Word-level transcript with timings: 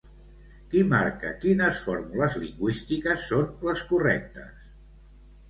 Qui 0.69 0.79
marca 0.93 1.33
quines 1.43 1.81
fórmules 1.89 2.39
lingüístiques 2.45 3.27
són 3.27 3.47
les 3.69 3.85
correctes? 3.93 4.67